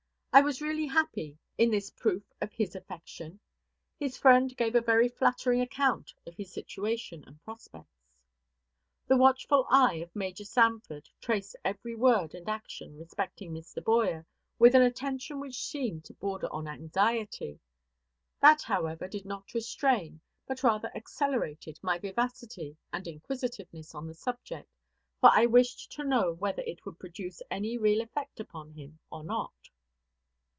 I 0.33 0.39
was 0.39 0.61
really 0.61 0.85
happy 0.85 1.37
in 1.57 1.71
the 1.71 1.75
reception 1.75 1.75
of 1.75 1.81
this 1.83 1.89
proof 2.01 2.23
of 2.39 2.53
his 2.53 2.73
affection. 2.73 3.41
His 3.99 4.15
friend 4.17 4.55
gave 4.55 4.75
a 4.75 4.81
very 4.81 5.09
flattering 5.09 5.59
account 5.59 6.13
of 6.25 6.35
his 6.37 6.53
situation 6.53 7.25
and 7.27 7.43
prospects. 7.43 8.07
The 9.07 9.17
watchful 9.17 9.67
eye 9.69 9.95
of 9.95 10.15
Major 10.15 10.45
Sanford 10.45 11.09
traced 11.19 11.57
every 11.65 11.95
word 11.95 12.33
and 12.33 12.47
action 12.47 12.97
respecting 12.97 13.51
Mr. 13.51 13.83
Boyer 13.83 14.25
with 14.57 14.73
an 14.73 14.83
attention 14.83 15.41
which 15.41 15.63
seemed 15.65 16.05
to 16.05 16.13
border 16.13 16.47
on 16.49 16.65
anxiety. 16.65 17.59
That, 18.39 18.61
however, 18.61 19.09
did 19.09 19.25
not 19.25 19.53
restrain, 19.53 20.21
but 20.47 20.63
rather 20.63 20.95
accelerated, 20.95 21.77
my 21.81 21.99
vivacity 21.99 22.77
and 22.93 23.05
inquisitiveness 23.05 23.93
on 23.93 24.07
the 24.07 24.13
subject; 24.13 24.69
for 25.19 25.29
I 25.33 25.45
wished 25.47 25.91
to 25.91 26.05
know 26.05 26.31
whether 26.31 26.61
it 26.61 26.85
would 26.85 26.99
produce 26.99 27.41
any 27.51 27.77
real 27.77 27.99
effect 27.99 28.39
upon 28.39 28.71
him 28.71 28.97
or 29.11 29.25
not. 29.25 29.51